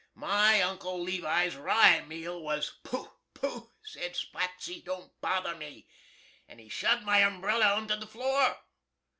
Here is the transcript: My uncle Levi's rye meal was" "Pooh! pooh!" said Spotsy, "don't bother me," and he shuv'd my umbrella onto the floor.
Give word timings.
My 0.15 0.59
uncle 0.63 0.99
Levi's 0.99 1.55
rye 1.55 2.01
meal 2.01 2.41
was" 2.41 2.71
"Pooh! 2.83 3.11
pooh!" 3.35 3.69
said 3.83 4.15
Spotsy, 4.15 4.83
"don't 4.83 5.11
bother 5.21 5.53
me," 5.53 5.87
and 6.47 6.59
he 6.59 6.69
shuv'd 6.69 7.03
my 7.05 7.19
umbrella 7.19 7.73
onto 7.75 7.95
the 7.95 8.07
floor. 8.07 8.57